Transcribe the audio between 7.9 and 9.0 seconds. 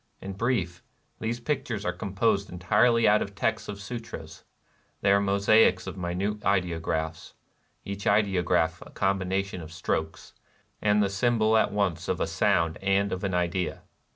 ideograph a